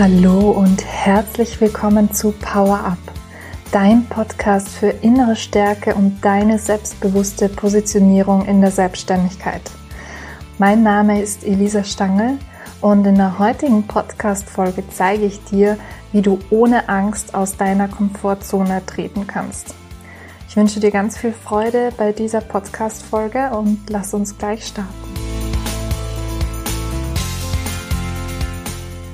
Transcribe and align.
Hallo 0.00 0.52
und 0.52 0.84
herzlich 0.84 1.60
willkommen 1.60 2.12
zu 2.12 2.30
Power 2.30 2.84
Up, 2.84 2.98
dein 3.72 4.06
Podcast 4.06 4.68
für 4.68 4.90
innere 4.90 5.34
Stärke 5.34 5.96
und 5.96 6.24
deine 6.24 6.60
selbstbewusste 6.60 7.48
Positionierung 7.48 8.44
in 8.44 8.60
der 8.60 8.70
Selbstständigkeit. 8.70 9.60
Mein 10.58 10.84
Name 10.84 11.20
ist 11.20 11.42
Elisa 11.42 11.82
Stangl 11.82 12.38
und 12.80 13.04
in 13.06 13.16
der 13.16 13.40
heutigen 13.40 13.88
Podcast-Folge 13.88 14.84
zeige 14.88 15.24
ich 15.24 15.42
dir, 15.42 15.76
wie 16.12 16.22
du 16.22 16.38
ohne 16.50 16.88
Angst 16.88 17.34
aus 17.34 17.56
deiner 17.56 17.88
Komfortzone 17.88 18.86
treten 18.86 19.26
kannst. 19.26 19.74
Ich 20.48 20.56
wünsche 20.56 20.78
dir 20.78 20.92
ganz 20.92 21.18
viel 21.18 21.32
Freude 21.32 21.90
bei 21.96 22.12
dieser 22.12 22.40
Podcast-Folge 22.40 23.50
und 23.50 23.90
lass 23.90 24.14
uns 24.14 24.38
gleich 24.38 24.64
starten. 24.64 25.07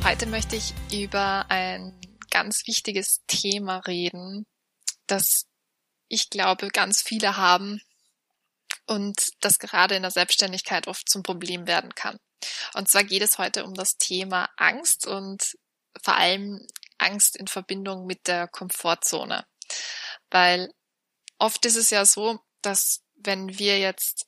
Heute 0.04 0.26
möchte 0.26 0.54
ich 0.54 0.74
über 0.92 1.46
ein 1.48 1.98
ganz 2.30 2.66
wichtiges 2.66 3.22
Thema 3.26 3.78
reden, 3.78 4.44
das 5.06 5.46
ich 6.08 6.28
glaube, 6.28 6.68
ganz 6.68 7.00
viele 7.00 7.38
haben 7.38 7.80
und 8.86 9.30
das 9.40 9.58
gerade 9.58 9.94
in 9.94 10.02
der 10.02 10.10
Selbstständigkeit 10.10 10.88
oft 10.88 11.08
zum 11.08 11.22
Problem 11.22 11.66
werden 11.66 11.94
kann. 11.94 12.18
Und 12.74 12.90
zwar 12.90 13.02
geht 13.04 13.22
es 13.22 13.38
heute 13.38 13.64
um 13.64 13.72
das 13.72 13.96
Thema 13.96 14.50
Angst 14.58 15.06
und 15.06 15.56
vor 16.02 16.16
allem 16.16 16.66
Angst 16.98 17.34
in 17.34 17.46
Verbindung 17.46 18.04
mit 18.04 18.26
der 18.26 18.46
Komfortzone. 18.46 19.46
Weil 20.30 20.70
oft 21.38 21.64
ist 21.64 21.76
es 21.76 21.88
ja 21.88 22.04
so, 22.04 22.40
dass 22.60 23.00
wenn 23.14 23.58
wir 23.58 23.78
jetzt, 23.78 24.26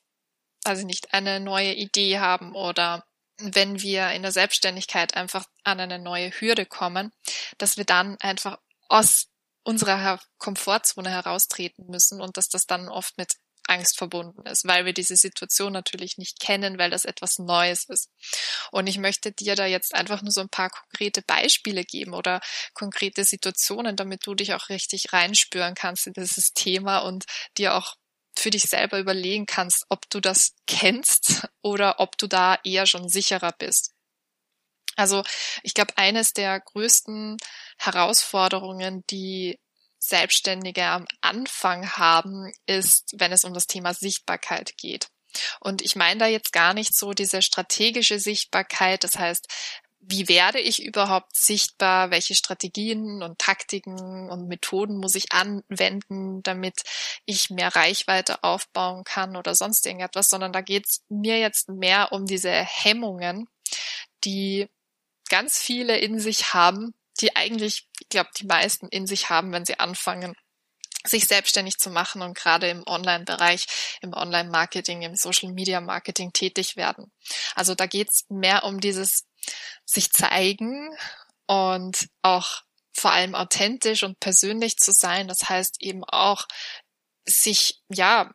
also 0.63 0.87
nicht 0.87 1.13
eine 1.13 1.39
neue 1.39 1.75
Idee 1.75 2.17
haben 2.17 2.55
oder 2.55 3.06
wenn 3.39 3.81
wir 3.81 4.11
in 4.11 4.21
der 4.21 4.31
Selbstständigkeit 4.31 5.15
einfach 5.15 5.45
an 5.63 5.79
eine 5.79 5.99
neue 5.99 6.31
Hürde 6.31 6.65
kommen, 6.65 7.11
dass 7.57 7.77
wir 7.77 7.85
dann 7.85 8.17
einfach 8.19 8.57
aus 8.89 9.27
unserer 9.63 10.19
Komfortzone 10.37 11.09
heraustreten 11.09 11.87
müssen 11.87 12.21
und 12.21 12.37
dass 12.37 12.49
das 12.49 12.65
dann 12.65 12.87
oft 12.89 13.17
mit 13.17 13.35
Angst 13.67 13.97
verbunden 13.97 14.45
ist, 14.45 14.65
weil 14.65 14.85
wir 14.85 14.93
diese 14.93 15.17
Situation 15.17 15.73
natürlich 15.73 16.17
nicht 16.17 16.39
kennen, 16.39 16.77
weil 16.77 16.89
das 16.89 17.05
etwas 17.05 17.37
Neues 17.37 17.83
ist. 17.89 18.09
Und 18.71 18.87
ich 18.87 18.97
möchte 18.97 19.31
dir 19.31 19.55
da 19.55 19.65
jetzt 19.65 19.93
einfach 19.93 20.21
nur 20.21 20.31
so 20.31 20.41
ein 20.41 20.49
paar 20.49 20.69
konkrete 20.69 21.21
Beispiele 21.21 21.83
geben 21.83 22.13
oder 22.13 22.39
konkrete 22.73 23.23
Situationen, 23.25 23.95
damit 23.95 24.25
du 24.25 24.35
dich 24.35 24.53
auch 24.53 24.69
richtig 24.69 25.13
reinspüren 25.13 25.75
kannst 25.75 26.07
in 26.07 26.13
dieses 26.13 26.53
Thema 26.53 26.99
und 26.99 27.25
dir 27.57 27.75
auch 27.75 27.95
für 28.39 28.49
dich 28.49 28.63
selber 28.63 28.99
überlegen 28.99 29.45
kannst, 29.45 29.85
ob 29.89 30.09
du 30.09 30.19
das 30.19 30.53
kennst 30.65 31.47
oder 31.61 31.99
ob 31.99 32.17
du 32.17 32.27
da 32.27 32.57
eher 32.63 32.85
schon 32.85 33.09
sicherer 33.09 33.53
bist. 33.57 33.93
Also 34.95 35.23
ich 35.61 35.73
glaube, 35.73 35.93
eines 35.97 36.33
der 36.33 36.59
größten 36.59 37.37
Herausforderungen, 37.77 39.03
die 39.09 39.59
Selbstständige 39.99 40.85
am 40.85 41.05
Anfang 41.21 41.91
haben, 41.91 42.51
ist, 42.65 43.13
wenn 43.17 43.31
es 43.31 43.43
um 43.43 43.53
das 43.53 43.67
Thema 43.67 43.93
Sichtbarkeit 43.93 44.75
geht. 44.77 45.07
Und 45.59 45.81
ich 45.81 45.95
meine 45.95 46.19
da 46.19 46.27
jetzt 46.27 46.51
gar 46.51 46.73
nicht 46.73 46.95
so 46.95 47.13
diese 47.13 47.41
strategische 47.41 48.19
Sichtbarkeit, 48.19 49.03
das 49.03 49.19
heißt, 49.19 49.47
wie 50.09 50.29
werde 50.29 50.59
ich 50.59 50.83
überhaupt 50.83 51.35
sichtbar, 51.35 52.11
welche 52.11 52.33
Strategien 52.33 53.21
und 53.21 53.39
Taktiken 53.39 54.29
und 54.29 54.47
Methoden 54.47 54.97
muss 54.97 55.15
ich 55.15 55.33
anwenden, 55.33 56.41
damit 56.43 56.81
ich 57.25 57.49
mehr 57.49 57.75
Reichweite 57.75 58.43
aufbauen 58.43 59.03
kann 59.03 59.35
oder 59.35 59.53
sonst 59.53 59.85
irgendetwas, 59.85 60.29
sondern 60.29 60.53
da 60.53 60.61
geht 60.61 60.85
es 60.87 61.03
mir 61.09 61.39
jetzt 61.39 61.67
mehr 61.67 62.13
um 62.13 62.25
diese 62.25 62.51
Hemmungen, 62.51 63.49
die 64.23 64.69
ganz 65.29 65.59
viele 65.59 65.97
in 65.97 66.21
sich 66.21 66.53
haben, 66.53 66.93
die 67.19 67.35
eigentlich, 67.35 67.87
ich 67.99 68.07
glaube, 68.07 68.29
die 68.37 68.45
meisten 68.45 68.87
in 68.87 69.07
sich 69.07 69.29
haben, 69.29 69.51
wenn 69.51 69.65
sie 69.65 69.79
anfangen, 69.79 70.35
sich 71.05 71.27
selbstständig 71.27 71.77
zu 71.77 71.89
machen 71.89 72.21
und 72.21 72.37
gerade 72.37 72.69
im 72.69 72.83
Online-Bereich, 72.85 73.65
im 74.01 74.13
Online-Marketing, 74.13 75.01
im 75.01 75.15
Social-Media-Marketing 75.15 76.31
tätig 76.33 76.75
werden. 76.75 77.11
Also 77.55 77.75
da 77.75 77.85
geht's 77.85 78.25
mehr 78.29 78.63
um 78.63 78.79
dieses 78.79 79.25
sich 79.85 80.11
zeigen 80.11 80.89
und 81.47 82.07
auch 82.21 82.61
vor 82.93 83.11
allem 83.11 83.35
authentisch 83.35 84.03
und 84.03 84.19
persönlich 84.19 84.77
zu 84.77 84.91
sein. 84.91 85.27
Das 85.27 85.49
heißt 85.49 85.81
eben 85.81 86.03
auch 86.03 86.47
sich, 87.25 87.81
ja, 87.89 88.31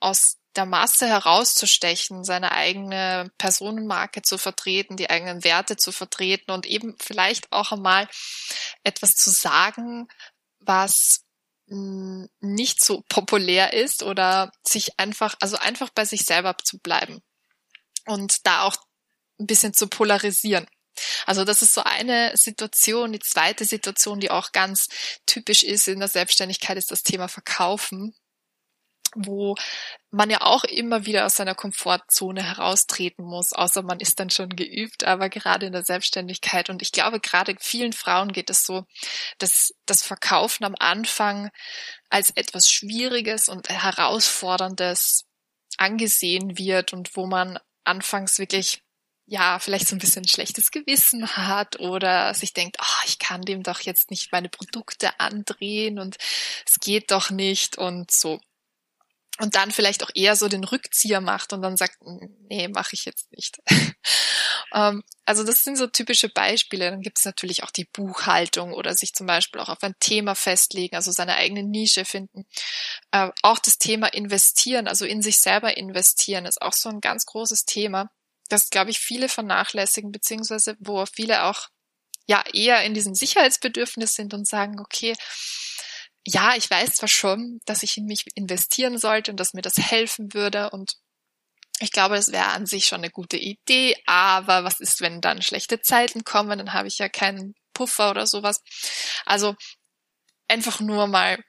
aus 0.00 0.36
der 0.56 0.66
Masse 0.66 1.06
herauszustechen, 1.06 2.24
seine 2.24 2.52
eigene 2.52 3.30
Personenmarke 3.38 4.22
zu 4.22 4.36
vertreten, 4.36 4.96
die 4.96 5.08
eigenen 5.08 5.44
Werte 5.44 5.76
zu 5.76 5.92
vertreten 5.92 6.50
und 6.50 6.66
eben 6.66 6.96
vielleicht 7.00 7.52
auch 7.52 7.70
einmal 7.70 8.08
etwas 8.82 9.14
zu 9.14 9.30
sagen, 9.30 10.08
was 10.58 11.24
hm, 11.68 12.28
nicht 12.40 12.84
so 12.84 13.04
populär 13.08 13.72
ist 13.72 14.02
oder 14.02 14.50
sich 14.66 14.98
einfach, 14.98 15.36
also 15.40 15.56
einfach 15.56 15.90
bei 15.90 16.04
sich 16.04 16.24
selber 16.24 16.56
zu 16.58 16.78
bleiben 16.78 17.22
und 18.06 18.44
da 18.46 18.62
auch 18.62 18.76
ein 19.40 19.46
bisschen 19.46 19.74
zu 19.74 19.88
polarisieren. 19.88 20.66
Also 21.26 21.44
das 21.44 21.62
ist 21.62 21.74
so 21.74 21.82
eine 21.82 22.36
Situation. 22.36 23.12
Die 23.12 23.20
zweite 23.20 23.64
Situation, 23.64 24.20
die 24.20 24.30
auch 24.30 24.52
ganz 24.52 24.88
typisch 25.26 25.62
ist 25.62 25.88
in 25.88 26.00
der 26.00 26.08
Selbstständigkeit, 26.08 26.76
ist 26.76 26.90
das 26.90 27.02
Thema 27.02 27.28
Verkaufen, 27.28 28.14
wo 29.14 29.56
man 30.10 30.30
ja 30.30 30.42
auch 30.42 30.64
immer 30.64 31.06
wieder 31.06 31.26
aus 31.26 31.36
seiner 31.36 31.54
Komfortzone 31.54 32.42
heraustreten 32.42 33.24
muss, 33.24 33.52
außer 33.52 33.82
man 33.82 34.00
ist 34.00 34.20
dann 34.20 34.30
schon 34.30 34.50
geübt, 34.50 35.04
aber 35.04 35.28
gerade 35.28 35.66
in 35.66 35.72
der 35.72 35.84
Selbstständigkeit 35.84 36.70
und 36.70 36.82
ich 36.82 36.92
glaube, 36.92 37.20
gerade 37.20 37.56
vielen 37.58 37.92
Frauen 37.92 38.32
geht 38.32 38.50
es 38.50 38.64
so, 38.64 38.84
dass 39.38 39.74
das 39.86 40.02
Verkaufen 40.02 40.64
am 40.64 40.76
Anfang 40.78 41.50
als 42.08 42.30
etwas 42.30 42.70
Schwieriges 42.70 43.48
und 43.48 43.68
Herausforderndes 43.68 45.24
angesehen 45.76 46.56
wird 46.58 46.92
und 46.92 47.16
wo 47.16 47.26
man 47.26 47.58
anfangs 47.84 48.38
wirklich 48.38 48.82
ja, 49.30 49.60
vielleicht 49.60 49.86
so 49.86 49.94
ein 49.94 50.00
bisschen 50.00 50.26
schlechtes 50.26 50.72
Gewissen 50.72 51.36
hat 51.36 51.78
oder 51.78 52.34
sich 52.34 52.52
denkt, 52.52 52.78
oh, 52.80 53.04
ich 53.06 53.20
kann 53.20 53.42
dem 53.42 53.62
doch 53.62 53.78
jetzt 53.78 54.10
nicht 54.10 54.32
meine 54.32 54.48
Produkte 54.48 55.20
andrehen 55.20 56.00
und 56.00 56.16
es 56.66 56.80
geht 56.80 57.12
doch 57.12 57.30
nicht 57.30 57.78
und 57.78 58.10
so. 58.10 58.40
Und 59.38 59.54
dann 59.54 59.70
vielleicht 59.70 60.02
auch 60.02 60.10
eher 60.16 60.34
so 60.34 60.48
den 60.48 60.64
Rückzieher 60.64 61.20
macht 61.20 61.52
und 61.52 61.62
dann 61.62 61.76
sagt, 61.76 61.98
nee, 62.48 62.66
mache 62.66 62.94
ich 62.94 63.04
jetzt 63.04 63.30
nicht. 63.30 63.60
ähm, 64.74 65.04
also 65.24 65.44
das 65.44 65.62
sind 65.62 65.76
so 65.76 65.86
typische 65.86 66.28
Beispiele. 66.28 66.90
Dann 66.90 67.00
gibt 67.00 67.20
es 67.20 67.24
natürlich 67.24 67.62
auch 67.62 67.70
die 67.70 67.86
Buchhaltung 67.92 68.72
oder 68.72 68.94
sich 68.94 69.12
zum 69.14 69.28
Beispiel 69.28 69.60
auch 69.60 69.68
auf 69.68 69.82
ein 69.82 69.94
Thema 70.00 70.34
festlegen, 70.34 70.96
also 70.96 71.12
seine 71.12 71.36
eigene 71.36 71.62
Nische 71.62 72.04
finden. 72.04 72.46
Äh, 73.12 73.30
auch 73.42 73.60
das 73.60 73.78
Thema 73.78 74.08
investieren, 74.12 74.88
also 74.88 75.04
in 75.04 75.22
sich 75.22 75.40
selber 75.40 75.76
investieren, 75.76 76.46
ist 76.46 76.60
auch 76.60 76.74
so 76.74 76.88
ein 76.88 77.00
ganz 77.00 77.26
großes 77.26 77.64
Thema 77.64 78.10
das, 78.50 78.70
glaube 78.70 78.90
ich, 78.90 78.98
viele 78.98 79.28
vernachlässigen, 79.28 80.12
beziehungsweise 80.12 80.76
wo 80.80 81.04
viele 81.06 81.44
auch 81.44 81.68
ja 82.26 82.44
eher 82.52 82.82
in 82.84 82.94
diesem 82.94 83.14
Sicherheitsbedürfnis 83.14 84.14
sind 84.14 84.34
und 84.34 84.46
sagen, 84.46 84.80
okay, 84.80 85.14
ja, 86.26 86.54
ich 86.56 86.70
weiß 86.70 86.94
zwar 86.94 87.08
schon, 87.08 87.60
dass 87.64 87.82
ich 87.82 87.96
in 87.96 88.04
mich 88.04 88.24
investieren 88.34 88.98
sollte 88.98 89.30
und 89.30 89.40
dass 89.40 89.54
mir 89.54 89.62
das 89.62 89.76
helfen 89.78 90.34
würde 90.34 90.70
und 90.70 90.96
ich 91.82 91.92
glaube, 91.92 92.16
es 92.16 92.30
wäre 92.30 92.48
an 92.48 92.66
sich 92.66 92.84
schon 92.84 92.98
eine 92.98 93.10
gute 93.10 93.38
Idee, 93.38 93.96
aber 94.04 94.64
was 94.64 94.80
ist, 94.80 95.00
wenn 95.00 95.22
dann 95.22 95.40
schlechte 95.40 95.80
Zeiten 95.80 96.24
kommen, 96.24 96.58
dann 96.58 96.74
habe 96.74 96.88
ich 96.88 96.98
ja 96.98 97.08
keinen 97.08 97.54
Puffer 97.72 98.10
oder 98.10 98.26
sowas. 98.26 98.62
Also 99.24 99.54
einfach 100.46 100.80
nur 100.80 101.06
mal, 101.06 101.42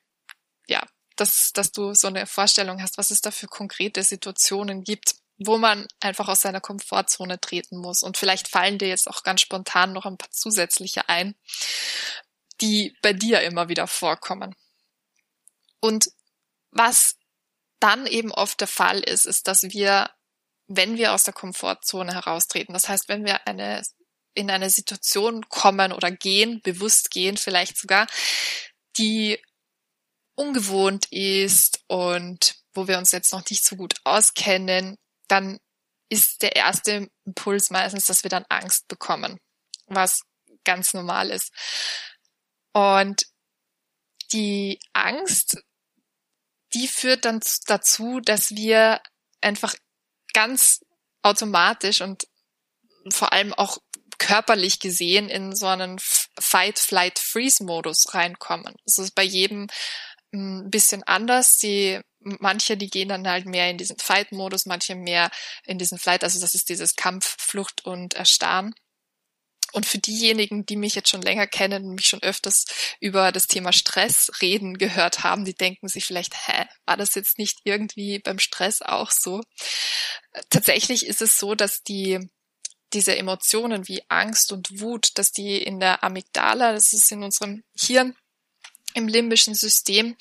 ja, 0.67 0.87
dass, 1.17 1.51
dass 1.51 1.73
du 1.73 1.93
so 1.93 2.07
eine 2.07 2.27
Vorstellung 2.27 2.81
hast, 2.81 2.97
was 2.97 3.11
es 3.11 3.19
da 3.19 3.31
für 3.31 3.47
konkrete 3.47 4.03
Situationen 4.03 4.83
gibt, 4.83 5.15
wo 5.45 5.57
man 5.57 5.87
einfach 5.99 6.27
aus 6.27 6.41
seiner 6.41 6.61
Komfortzone 6.61 7.39
treten 7.39 7.77
muss. 7.77 8.03
Und 8.03 8.17
vielleicht 8.17 8.47
fallen 8.47 8.77
dir 8.77 8.87
jetzt 8.87 9.07
auch 9.07 9.23
ganz 9.23 9.41
spontan 9.41 9.93
noch 9.93 10.05
ein 10.05 10.17
paar 10.17 10.31
zusätzliche 10.31 11.09
ein, 11.09 11.35
die 12.61 12.95
bei 13.01 13.13
dir 13.13 13.41
immer 13.41 13.69
wieder 13.69 13.87
vorkommen. 13.87 14.55
Und 15.79 16.11
was 16.69 17.15
dann 17.79 18.05
eben 18.05 18.31
oft 18.31 18.59
der 18.61 18.67
Fall 18.67 18.99
ist, 18.99 19.25
ist, 19.25 19.47
dass 19.47 19.63
wir, 19.63 20.11
wenn 20.67 20.97
wir 20.97 21.13
aus 21.13 21.23
der 21.23 21.33
Komfortzone 21.33 22.13
heraustreten, 22.13 22.73
das 22.73 22.87
heißt, 22.87 23.09
wenn 23.09 23.25
wir 23.25 23.47
eine, 23.47 23.81
in 24.35 24.51
eine 24.51 24.69
Situation 24.69 25.49
kommen 25.49 25.91
oder 25.91 26.11
gehen, 26.11 26.61
bewusst 26.61 27.09
gehen 27.09 27.37
vielleicht 27.37 27.77
sogar, 27.77 28.05
die 28.97 29.41
ungewohnt 30.35 31.11
ist 31.11 31.83
und 31.87 32.55
wo 32.73 32.87
wir 32.87 32.99
uns 32.99 33.11
jetzt 33.11 33.33
noch 33.33 33.43
nicht 33.49 33.65
so 33.65 33.75
gut 33.75 33.95
auskennen, 34.03 34.97
dann 35.31 35.59
ist 36.09 36.41
der 36.41 36.55
erste 36.55 37.09
Impuls 37.25 37.69
meistens, 37.69 38.05
dass 38.05 38.23
wir 38.23 38.29
dann 38.29 38.45
Angst 38.49 38.87
bekommen, 38.87 39.39
was 39.85 40.23
ganz 40.65 40.93
normal 40.93 41.29
ist. 41.29 41.51
Und 42.73 43.25
die 44.33 44.79
Angst, 44.93 45.57
die 46.73 46.87
führt 46.87 47.25
dann 47.25 47.39
dazu, 47.65 48.19
dass 48.19 48.51
wir 48.51 49.01
einfach 49.41 49.73
ganz 50.33 50.81
automatisch 51.21 52.01
und 52.01 52.27
vor 53.09 53.33
allem 53.33 53.53
auch 53.53 53.77
körperlich 54.17 54.79
gesehen 54.79 55.29
in 55.29 55.55
so 55.55 55.67
einen 55.67 55.99
Fight-Flight-Freeze-Modus 56.39 58.13
reinkommen. 58.13 58.75
Das 58.85 58.99
ist 58.99 59.15
bei 59.15 59.23
jedem 59.23 59.67
ein 60.33 60.69
bisschen 60.69 61.03
anders. 61.03 61.57
Die, 61.57 61.99
manche, 62.23 62.77
die 62.77 62.89
gehen 62.89 63.09
dann 63.09 63.27
halt 63.27 63.45
mehr 63.45 63.69
in 63.69 63.77
diesen 63.77 63.97
Fight-Modus, 63.97 64.65
manche 64.65 64.95
mehr 64.95 65.29
in 65.65 65.77
diesen 65.77 65.97
Flight, 65.97 66.23
also 66.23 66.39
das 66.39 66.55
ist 66.55 66.69
dieses 66.69 66.95
Kampf, 66.95 67.35
Flucht 67.39 67.85
und 67.85 68.13
Erstarren. 68.13 68.73
Und 69.73 69.85
für 69.85 69.99
diejenigen, 69.99 70.65
die 70.65 70.75
mich 70.75 70.95
jetzt 70.95 71.09
schon 71.09 71.21
länger 71.21 71.47
kennen 71.47 71.85
und 71.85 71.95
mich 71.95 72.07
schon 72.07 72.21
öfters 72.21 72.65
über 72.99 73.31
das 73.31 73.47
Thema 73.47 73.71
Stress 73.71 74.29
reden 74.41 74.77
gehört 74.77 75.23
haben, 75.23 75.45
die 75.45 75.53
denken 75.53 75.87
sich 75.87 76.05
vielleicht, 76.05 76.35
hä, 76.47 76.65
war 76.85 76.97
das 76.97 77.15
jetzt 77.15 77.37
nicht 77.37 77.59
irgendwie 77.63 78.19
beim 78.19 78.39
Stress 78.39 78.81
auch 78.81 79.11
so? 79.11 79.41
Tatsächlich 80.49 81.05
ist 81.05 81.21
es 81.21 81.37
so, 81.37 81.55
dass 81.55 81.83
die 81.83 82.19
diese 82.93 83.15
Emotionen 83.15 83.87
wie 83.87 84.03
Angst 84.09 84.51
und 84.51 84.81
Wut, 84.81 85.11
dass 85.15 85.31
die 85.31 85.63
in 85.63 85.79
der 85.79 86.03
Amygdala, 86.03 86.73
das 86.73 86.91
ist 86.91 87.09
in 87.11 87.23
unserem 87.23 87.63
Hirn, 87.79 88.17
im 88.93 89.07
limbischen 89.07 89.55
System, 89.55 90.15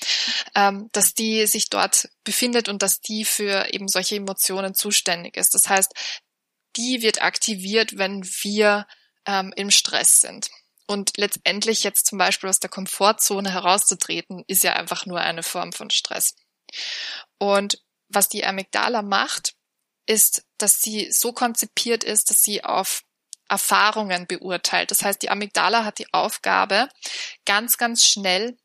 ähm, 0.55 0.89
dass 0.91 1.13
die 1.13 1.45
sich 1.47 1.69
dort 1.69 2.09
befindet 2.23 2.69
und 2.69 2.81
dass 2.81 3.01
die 3.01 3.25
für 3.25 3.73
eben 3.73 3.87
solche 3.87 4.15
Emotionen 4.15 4.73
zuständig 4.73 5.37
ist. 5.37 5.53
Das 5.53 5.69
heißt, 5.69 5.91
die 6.75 7.01
wird 7.01 7.21
aktiviert, 7.21 7.97
wenn 7.97 8.23
wir 8.23 8.87
ähm, 9.25 9.53
im 9.55 9.71
Stress 9.71 10.19
sind. 10.19 10.49
Und 10.87 11.17
letztendlich 11.17 11.83
jetzt 11.83 12.05
zum 12.05 12.17
Beispiel 12.17 12.49
aus 12.49 12.59
der 12.59 12.69
Komfortzone 12.69 13.51
herauszutreten, 13.51 14.43
ist 14.47 14.63
ja 14.63 14.73
einfach 14.73 15.05
nur 15.05 15.21
eine 15.21 15.43
Form 15.43 15.71
von 15.71 15.89
Stress. 15.89 16.35
Und 17.37 17.81
was 18.09 18.29
die 18.29 18.45
Amygdala 18.45 19.01
macht, 19.01 19.53
ist, 20.05 20.43
dass 20.57 20.81
sie 20.81 21.09
so 21.11 21.31
konzipiert 21.31 22.03
ist, 22.03 22.29
dass 22.29 22.41
sie 22.41 22.63
auf 22.63 23.03
Erfahrungen 23.47 24.27
beurteilt. 24.27 24.91
Das 24.91 25.03
heißt, 25.03 25.21
die 25.21 25.29
Amygdala 25.29 25.83
hat 25.83 25.99
die 25.99 26.11
Aufgabe, 26.13 26.87
ganz, 27.45 27.77
ganz 27.77 28.05
schnell 28.05 28.57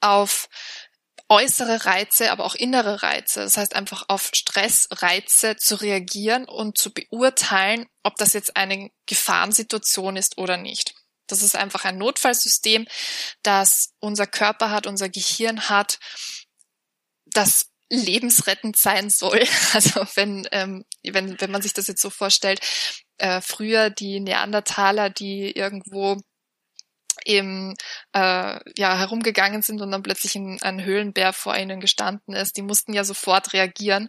auf 0.00 0.48
äußere 1.28 1.84
Reize, 1.86 2.32
aber 2.32 2.44
auch 2.44 2.56
innere 2.56 3.02
Reize, 3.04 3.40
das 3.40 3.56
heißt 3.56 3.76
einfach 3.76 4.04
auf 4.08 4.30
Stressreize 4.34 5.56
zu 5.56 5.76
reagieren 5.76 6.44
und 6.44 6.76
zu 6.76 6.92
beurteilen, 6.92 7.86
ob 8.02 8.16
das 8.16 8.32
jetzt 8.32 8.56
eine 8.56 8.90
Gefahrensituation 9.06 10.16
ist 10.16 10.38
oder 10.38 10.56
nicht. 10.56 10.94
Das 11.28 11.42
ist 11.42 11.54
einfach 11.54 11.84
ein 11.84 11.98
Notfallsystem, 11.98 12.88
das 13.44 13.94
unser 14.00 14.26
Körper 14.26 14.70
hat, 14.70 14.88
unser 14.88 15.08
Gehirn 15.08 15.68
hat, 15.68 16.00
das 17.26 17.70
lebensrettend 17.88 18.76
sein 18.76 19.08
soll. 19.10 19.44
Also 19.72 20.04
wenn, 20.14 20.48
ähm, 20.50 20.84
wenn, 21.04 21.40
wenn 21.40 21.50
man 21.52 21.62
sich 21.62 21.72
das 21.72 21.86
jetzt 21.86 22.02
so 22.02 22.10
vorstellt, 22.10 22.60
äh, 23.18 23.40
früher 23.40 23.90
die 23.90 24.18
Neandertaler, 24.18 25.10
die 25.10 25.52
irgendwo 25.52 26.20
eben 27.24 27.74
äh, 28.12 28.58
ja 28.76 28.98
herumgegangen 28.98 29.62
sind 29.62 29.80
und 29.80 29.90
dann 29.90 30.02
plötzlich 30.02 30.34
ein, 30.36 30.60
ein 30.62 30.84
Höhlenbär 30.84 31.32
vor 31.32 31.56
ihnen 31.56 31.80
gestanden 31.80 32.34
ist, 32.34 32.56
die 32.56 32.62
mussten 32.62 32.92
ja 32.92 33.04
sofort 33.04 33.52
reagieren, 33.52 34.08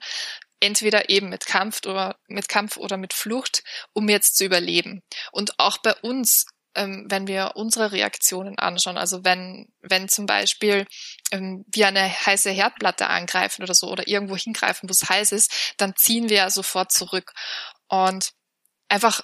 entweder 0.60 1.10
eben 1.10 1.30
mit 1.30 1.46
Kampf 1.46 1.86
oder 1.86 2.18
mit 2.28 2.48
Kampf 2.48 2.78
oder 2.78 2.98
mit 2.98 3.14
Flucht, 3.14 3.64
um 3.94 4.10
jetzt 4.10 4.38
zu 4.38 4.46
überleben. 4.46 5.02
Und 5.32 5.60
auch 5.60 5.78
bei 5.80 5.94
uns 5.96 6.46
ähm, 6.76 7.06
wenn 7.10 7.28
wir 7.28 7.54
unsere 7.56 7.92
Reaktionen 7.92 8.58
anschauen. 8.58 8.98
Also 8.98 9.24
wenn, 9.24 9.68
wenn 9.82 10.08
zum 10.08 10.26
Beispiel 10.26 10.86
ähm, 11.32 11.66
wir 11.68 11.88
eine 11.88 12.08
heiße 12.08 12.50
Herdplatte 12.50 13.08
angreifen 13.08 13.64
oder 13.64 13.74
so 13.74 13.90
oder 13.90 14.08
irgendwo 14.08 14.38
hingreifen, 14.38 14.88
wo 14.88 14.92
es 14.92 15.10
heiß 15.10 15.32
ist, 15.34 15.74
dann 15.78 15.96
ziehen 15.96 16.30
wir 16.30 16.38
ja 16.38 16.50
sofort 16.50 16.92
zurück. 16.92 17.34
Und 17.88 18.32
einfach 18.88 19.22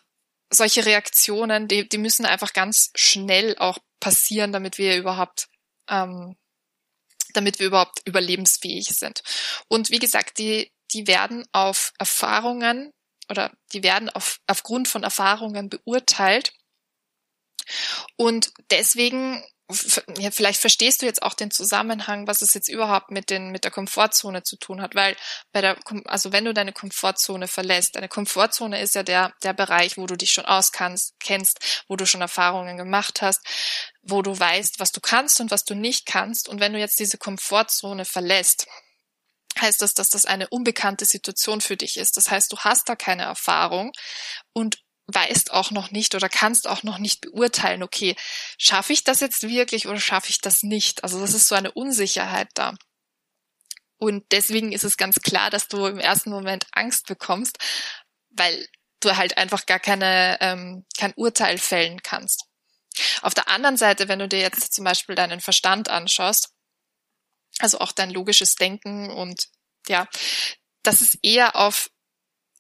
solche 0.49 0.85
Reaktionen, 0.85 1.67
die, 1.67 1.87
die 1.87 1.97
müssen 1.97 2.25
einfach 2.25 2.53
ganz 2.53 2.91
schnell 2.95 3.57
auch 3.57 3.77
passieren, 3.99 4.51
damit 4.51 4.77
wir 4.77 4.97
überhaupt 4.97 5.49
ähm, 5.89 6.35
damit 7.33 7.59
wir 7.59 7.67
überhaupt 7.67 8.01
überlebensfähig 8.05 8.87
sind. 8.87 9.21
Und 9.67 9.91
wie 9.91 9.99
gesagt, 9.99 10.37
die, 10.39 10.71
die 10.91 11.07
werden 11.07 11.45
auf 11.51 11.93
Erfahrungen 11.99 12.91
oder 13.29 13.51
die 13.73 13.83
werden 13.83 14.09
auf, 14.09 14.39
aufgrund 14.47 14.87
von 14.87 15.03
Erfahrungen 15.03 15.69
beurteilt. 15.69 16.53
Und 18.15 18.51
deswegen 18.71 19.43
ja, 20.17 20.31
vielleicht 20.31 20.61
verstehst 20.61 21.01
du 21.01 21.05
jetzt 21.05 21.21
auch 21.21 21.33
den 21.33 21.51
Zusammenhang, 21.51 22.25
was 22.25 22.41
es 22.41 22.53
jetzt 22.53 22.69
überhaupt 22.69 23.11
mit 23.11 23.29
den 23.29 23.51
mit 23.51 23.65
der 23.65 23.71
Komfortzone 23.71 24.43
zu 24.43 24.55
tun 24.57 24.81
hat, 24.81 24.95
weil 24.95 25.17
bei 25.51 25.59
der 25.59 25.77
also 26.05 26.31
wenn 26.31 26.45
du 26.45 26.53
deine 26.53 26.71
Komfortzone 26.71 27.49
verlässt, 27.49 27.95
deine 27.97 28.07
Komfortzone 28.07 28.79
ist 28.81 28.95
ja 28.95 29.03
der 29.03 29.33
der 29.43 29.53
Bereich, 29.53 29.97
wo 29.97 30.05
du 30.05 30.15
dich 30.15 30.31
schon 30.31 30.45
auskannst, 30.45 31.15
kennst, 31.19 31.83
wo 31.89 31.97
du 31.97 32.05
schon 32.05 32.21
Erfahrungen 32.21 32.77
gemacht 32.77 33.21
hast, 33.21 33.41
wo 34.01 34.21
du 34.21 34.37
weißt, 34.37 34.79
was 34.79 34.93
du 34.93 35.01
kannst 35.01 35.41
und 35.41 35.51
was 35.51 35.65
du 35.65 35.75
nicht 35.75 36.05
kannst 36.05 36.47
und 36.47 36.61
wenn 36.61 36.71
du 36.71 36.79
jetzt 36.79 36.99
diese 36.99 37.17
Komfortzone 37.17 38.05
verlässt, 38.05 38.67
heißt 39.59 39.81
das, 39.81 39.93
dass 39.93 40.09
das 40.09 40.25
eine 40.25 40.47
unbekannte 40.47 41.05
Situation 41.05 41.61
für 41.61 41.75
dich 41.77 41.97
ist. 41.97 42.15
Das 42.15 42.29
heißt, 42.31 42.51
du 42.51 42.57
hast 42.59 42.87
da 42.87 42.95
keine 42.95 43.23
Erfahrung 43.23 43.91
und 44.53 44.77
weißt 45.07 45.51
auch 45.51 45.71
noch 45.71 45.91
nicht 45.91 46.15
oder 46.15 46.29
kannst 46.29 46.67
auch 46.67 46.83
noch 46.83 46.97
nicht 46.97 47.21
beurteilen, 47.21 47.83
okay, 47.83 48.15
schaffe 48.57 48.93
ich 48.93 49.03
das 49.03 49.21
jetzt 49.21 49.43
wirklich 49.43 49.87
oder 49.87 49.99
schaffe 49.99 50.29
ich 50.29 50.41
das 50.41 50.63
nicht? 50.63 51.03
Also 51.03 51.19
das 51.19 51.33
ist 51.33 51.47
so 51.47 51.55
eine 51.55 51.71
Unsicherheit 51.71 52.49
da. 52.55 52.73
Und 53.97 54.25
deswegen 54.31 54.73
ist 54.73 54.83
es 54.83 54.97
ganz 54.97 55.19
klar, 55.21 55.49
dass 55.49 55.67
du 55.67 55.85
im 55.85 55.99
ersten 55.99 56.29
Moment 56.29 56.67
Angst 56.71 57.07
bekommst, 57.07 57.57
weil 58.29 58.67
du 58.99 59.15
halt 59.15 59.37
einfach 59.37 59.65
gar 59.65 59.79
keine, 59.79 60.37
ähm, 60.41 60.85
kein 60.97 61.13
Urteil 61.15 61.57
fällen 61.57 62.01
kannst. 62.03 62.45
Auf 63.21 63.33
der 63.33 63.47
anderen 63.47 63.77
Seite, 63.77 64.07
wenn 64.07 64.19
du 64.19 64.27
dir 64.27 64.39
jetzt 64.39 64.73
zum 64.73 64.83
Beispiel 64.83 65.15
deinen 65.15 65.39
Verstand 65.39 65.89
anschaust, 65.89 66.49
also 67.59 67.79
auch 67.79 67.91
dein 67.91 68.11
logisches 68.11 68.55
Denken 68.55 69.09
und 69.09 69.47
ja, 69.87 70.07
das 70.83 71.01
ist 71.01 71.19
eher 71.23 71.55
auf 71.55 71.89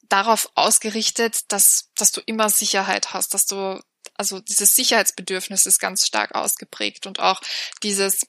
darauf 0.09 0.49
ausgerichtet, 0.55 1.51
dass, 1.51 1.89
dass 1.95 2.11
du 2.11 2.21
immer 2.25 2.49
Sicherheit 2.49 3.13
hast, 3.13 3.33
dass 3.33 3.45
du, 3.45 3.81
also 4.15 4.39
dieses 4.39 4.75
Sicherheitsbedürfnis 4.75 5.65
ist 5.65 5.79
ganz 5.79 6.05
stark 6.05 6.35
ausgeprägt 6.35 7.05
und 7.05 7.19
auch 7.19 7.41
dieses, 7.83 8.21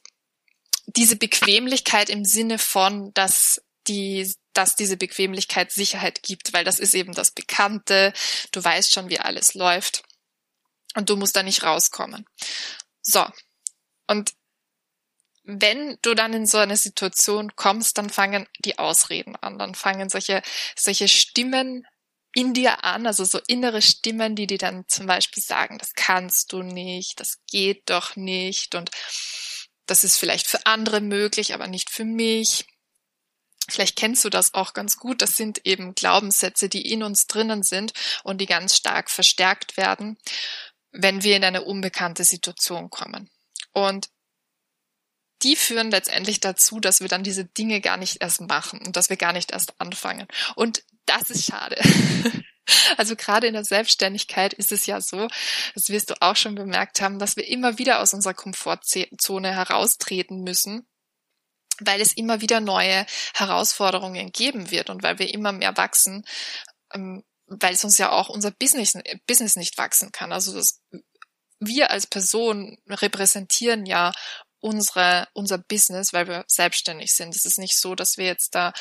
diese 0.87 1.17
Bequemlichkeit 1.17 2.09
im 2.09 2.25
Sinne 2.25 2.59
von, 2.59 3.13
dass 3.15 3.63
die, 3.87 4.33
dass 4.53 4.77
diese 4.77 4.97
Bequemlichkeit 4.97 5.73
Sicherheit 5.73 6.23
gibt, 6.23 6.53
weil 6.53 6.65
das 6.65 6.79
ist 6.79 6.95
eben 6.95 7.13
das 7.13 7.31
Bekannte, 7.31 8.13
du 8.53 8.63
weißt 8.63 8.93
schon, 8.93 9.09
wie 9.09 9.21
alles 9.21 9.55
läuft 9.55 10.03
und 10.95 11.11
du 11.11 11.17
musst 11.17 11.37
da 11.37 11.43
nicht 11.43 11.63
rauskommen. 11.63 12.27
So. 13.03 13.25
Und 14.07 14.33
wenn 15.51 15.97
du 16.03 16.15
dann 16.15 16.35
in 16.35 16.45
so 16.45 16.59
eine 16.59 16.77
Situation 16.77 17.57
kommst, 17.57 17.97
dann 17.97 18.11
fangen 18.11 18.47
die 18.59 18.79
Ausreden 18.79 19.35
an, 19.35 19.59
dann 19.59 19.75
fangen 19.75 20.11
solche, 20.11 20.43
solche 20.77 21.09
Stimmen 21.09 21.87
in 22.35 22.53
dir 22.53 22.85
an, 22.85 23.07
also 23.07 23.25
so 23.25 23.41
innere 23.47 23.81
Stimmen, 23.81 24.37
die 24.37 24.47
dir 24.47 24.59
dann 24.59 24.85
zum 24.89 25.07
Beispiel 25.07 25.43
sagen, 25.43 25.79
das 25.79 25.95
kannst 25.95 26.53
du 26.53 26.63
nicht, 26.63 27.19
das 27.19 27.39
geht 27.51 27.89
doch 27.89 28.15
nicht 28.15 28.75
und 28.75 28.91
das 29.87 30.05
ist 30.05 30.19
vielleicht 30.19 30.47
für 30.47 30.67
andere 30.67 31.01
möglich, 31.01 31.55
aber 31.55 31.67
nicht 31.67 31.89
für 31.89 32.05
mich. 32.05 32.67
Vielleicht 33.71 33.97
kennst 33.97 34.27
du 34.27 34.29
das 34.29 34.53
auch 34.53 34.75
ganz 34.75 34.99
gut. 34.99 35.23
Das 35.23 35.31
sind 35.31 35.65
eben 35.65 35.95
Glaubenssätze, 35.95 36.69
die 36.69 36.93
in 36.93 37.03
uns 37.03 37.27
drinnen 37.27 37.63
sind 37.63 37.95
und 38.23 38.43
die 38.43 38.47
ganz 38.47 38.77
stark 38.77 39.11
verstärkt 39.11 39.79
werden, 39.79 40.19
wenn 40.93 41.23
wir 41.23 41.37
in 41.37 41.45
eine 41.45 41.65
unbekannte 41.65 42.25
Situation 42.25 42.91
kommen. 42.91 43.31
Und 43.73 44.11
die 45.43 45.57
führen 45.57 45.91
letztendlich 45.91 46.41
dazu, 46.41 46.81
dass 46.81 47.01
wir 47.01 47.09
dann 47.09 47.23
diese 47.23 47.45
Dinge 47.45 47.81
gar 47.81 47.97
nicht 47.97 48.21
erst 48.21 48.41
machen 48.41 48.81
und 48.85 48.97
dass 48.97 49.11
wir 49.11 49.17
gar 49.17 49.33
nicht 49.33 49.53
erst 49.53 49.81
anfangen. 49.81 50.27
Und 50.57 50.83
das 51.07 51.31
ist 51.31 51.45
schade. 51.45 51.81
Also 52.99 53.17
gerade 53.17 53.47
in 53.47 53.55
der 53.55 53.65
Selbstständigkeit 53.65 54.53
ist 54.53 54.73
es 54.73 54.85
ja 54.85 55.01
so, 55.01 55.29
das 55.75 55.89
wirst 55.89 56.11
du 56.11 56.21
auch 56.21 56.37
schon 56.37 56.55
bemerkt 56.55 57.01
haben, 57.01 57.19
dass 57.19 57.37
wir 57.37 57.49
immer 57.49 57.79
wieder 57.79 58.01
aus 58.01 58.13
unserer 58.13 58.35
Komfortzone 58.35 59.55
heraustreten 59.55 60.43
müssen, 60.43 60.87
weil 61.81 62.01
es 62.01 62.13
immer 62.13 62.41
wieder 62.41 62.61
neue 62.61 63.07
Herausforderungen 63.35 64.33
geben 64.33 64.71
wird 64.71 64.91
und 64.91 65.03
weil 65.03 65.19
wir 65.19 65.33
immer 65.33 65.53
mehr 65.53 65.77
wachsen, 65.77 66.27
ähm, 66.93 67.25
weil 67.47 67.73
es 67.73 67.85
uns 67.85 67.97
ja 67.97 68.13
auch 68.13 68.29
unser 68.29 68.51
Business, 68.51 68.95
Business 69.27 69.57
nicht 69.57 69.79
wachsen 69.79 70.13
kann. 70.13 70.33
Also 70.33 70.53
das, 70.53 70.81
wir 71.61 71.91
als 71.91 72.07
Person 72.07 72.79
repräsentieren 72.87 73.87
ja 73.87 74.13
unsere, 74.61 75.29
unser 75.33 75.59
Business, 75.59 76.13
weil 76.13 76.27
wir 76.27 76.45
selbstständig 76.49 77.15
sind. 77.15 77.35
Es 77.35 77.45
ist 77.45 77.59
nicht 77.59 77.79
so, 77.79 77.95
dass 77.95 78.17
wir 78.17 78.27
jetzt 78.27 78.55
da 78.55 78.73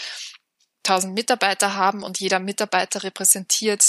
tausend 0.84 1.14
Mitarbeiter 1.14 1.76
haben 1.76 2.04
und 2.04 2.20
jeder 2.20 2.40
Mitarbeiter 2.40 3.04
repräsentiert 3.04 3.86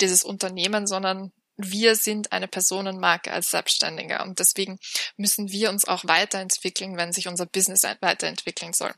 dieses 0.00 0.24
Unternehmen, 0.24 0.86
sondern 0.86 1.32
wir 1.56 1.96
sind 1.96 2.32
eine 2.32 2.48
Personenmarke 2.48 3.32
als 3.32 3.50
Selbstständiger 3.50 4.22
und 4.22 4.38
deswegen 4.38 4.78
müssen 5.16 5.50
wir 5.50 5.70
uns 5.70 5.86
auch 5.86 6.04
weiterentwickeln, 6.04 6.96
wenn 6.96 7.12
sich 7.12 7.28
unser 7.28 7.46
Business 7.46 7.82
weiterentwickeln 7.82 8.74
soll. 8.74 8.94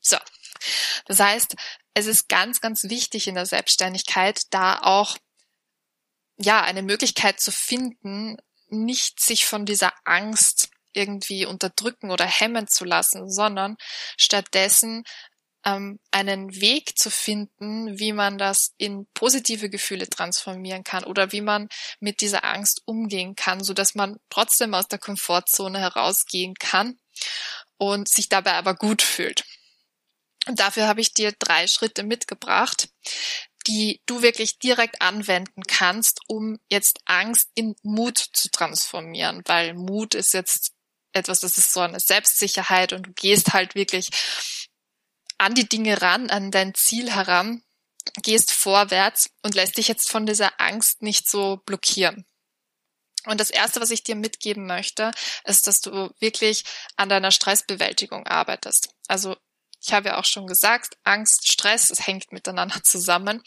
So. 0.00 0.18
Das 1.06 1.18
heißt, 1.18 1.56
es 1.94 2.06
ist 2.06 2.28
ganz, 2.28 2.60
ganz 2.60 2.84
wichtig 2.84 3.26
in 3.26 3.34
der 3.34 3.46
Selbstständigkeit, 3.46 4.42
da 4.50 4.80
auch 4.82 5.16
ja, 6.36 6.62
eine 6.62 6.82
Möglichkeit 6.82 7.40
zu 7.40 7.50
finden, 7.50 8.36
nicht 8.68 9.20
sich 9.20 9.46
von 9.46 9.64
dieser 9.64 9.92
Angst 10.04 10.68
irgendwie 10.96 11.46
unterdrücken 11.46 12.10
oder 12.10 12.26
hemmen 12.26 12.66
zu 12.66 12.84
lassen, 12.84 13.30
sondern 13.30 13.76
stattdessen 14.16 15.04
ähm, 15.64 15.98
einen 16.10 16.60
Weg 16.60 16.96
zu 16.98 17.10
finden, 17.10 17.98
wie 17.98 18.12
man 18.12 18.38
das 18.38 18.72
in 18.78 19.06
positive 19.12 19.68
Gefühle 19.68 20.08
transformieren 20.08 20.84
kann 20.84 21.04
oder 21.04 21.32
wie 21.32 21.40
man 21.42 21.68
mit 22.00 22.20
dieser 22.20 22.44
Angst 22.44 22.82
umgehen 22.86 23.34
kann, 23.34 23.62
so 23.62 23.74
dass 23.74 23.94
man 23.94 24.18
trotzdem 24.30 24.72
aus 24.74 24.88
der 24.88 25.00
Komfortzone 25.00 25.80
herausgehen 25.80 26.54
kann 26.54 26.98
und 27.76 28.08
sich 28.08 28.28
dabei 28.28 28.54
aber 28.54 28.74
gut 28.74 29.02
fühlt. 29.02 29.44
Und 30.46 30.60
dafür 30.60 30.86
habe 30.86 31.00
ich 31.00 31.12
dir 31.12 31.32
drei 31.36 31.66
Schritte 31.66 32.04
mitgebracht, 32.04 32.88
die 33.66 34.00
du 34.06 34.22
wirklich 34.22 34.60
direkt 34.60 35.02
anwenden 35.02 35.62
kannst, 35.66 36.20
um 36.28 36.58
jetzt 36.68 37.00
Angst 37.04 37.50
in 37.56 37.74
Mut 37.82 38.18
zu 38.18 38.48
transformieren, 38.50 39.42
weil 39.46 39.74
Mut 39.74 40.14
ist 40.14 40.32
jetzt 40.34 40.75
etwas, 41.16 41.40
das 41.40 41.58
ist 41.58 41.72
so 41.72 41.80
eine 41.80 42.00
Selbstsicherheit 42.00 42.92
und 42.92 43.06
du 43.06 43.12
gehst 43.12 43.52
halt 43.52 43.74
wirklich 43.74 44.10
an 45.38 45.54
die 45.54 45.68
Dinge 45.68 46.00
ran, 46.00 46.30
an 46.30 46.50
dein 46.50 46.74
Ziel 46.74 47.10
heran, 47.10 47.62
gehst 48.22 48.52
vorwärts 48.52 49.30
und 49.42 49.54
lässt 49.54 49.76
dich 49.76 49.88
jetzt 49.88 50.10
von 50.10 50.26
dieser 50.26 50.60
Angst 50.60 51.02
nicht 51.02 51.28
so 51.28 51.58
blockieren. 51.66 52.24
Und 53.26 53.40
das 53.40 53.50
erste, 53.50 53.80
was 53.80 53.90
ich 53.90 54.04
dir 54.04 54.14
mitgeben 54.14 54.66
möchte, 54.66 55.10
ist, 55.44 55.66
dass 55.66 55.80
du 55.80 56.10
wirklich 56.20 56.64
an 56.96 57.08
deiner 57.08 57.32
Stressbewältigung 57.32 58.26
arbeitest. 58.26 58.90
Also 59.08 59.36
ich 59.82 59.92
habe 59.92 60.08
ja 60.08 60.18
auch 60.18 60.24
schon 60.24 60.46
gesagt, 60.46 60.96
Angst, 61.04 61.50
Stress, 61.50 61.90
es 61.90 62.06
hängt 62.06 62.32
miteinander 62.32 62.82
zusammen. 62.82 63.42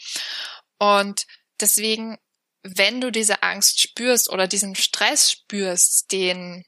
Und 0.78 1.26
deswegen, 1.60 2.18
wenn 2.62 3.00
du 3.00 3.10
diese 3.10 3.42
Angst 3.42 3.80
spürst 3.80 4.30
oder 4.30 4.46
diesen 4.46 4.74
Stress 4.74 5.30
spürst, 5.30 6.12
den 6.12 6.64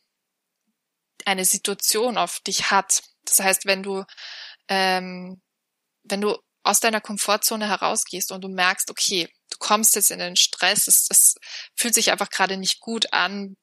eine 1.26 1.45
Situation 1.45 2.19
auf 2.19 2.41
dich 2.41 2.71
hat, 2.71 3.02
das 3.25 3.38
heißt, 3.38 3.67
wenn 3.67 3.83
du 3.83 4.05
ähm, 4.69 5.41
wenn 6.05 6.21
du 6.21 6.37
aus 6.64 6.81
deiner 6.81 7.00
Komfortzone 7.00 7.69
herausgehst 7.69 8.33
und 8.33 8.43
du 8.43 8.49
merkst, 8.49 8.91
okay, 8.91 9.29
du 9.50 9.59
kommst 9.59 9.95
jetzt 9.97 10.11
in 10.11 10.19
den 10.19 10.37
Stress, 10.37 10.87
es, 10.87 11.07
es 11.11 11.35
fühlt 11.76 11.95
sich 11.95 12.11
einfach 12.11 12.31
gerade 12.31 12.57
nicht 12.57 12.81
gut 12.81 13.12
an, 13.12 13.57